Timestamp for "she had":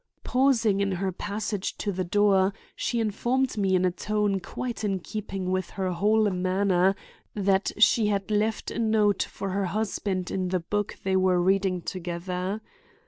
7.77-8.31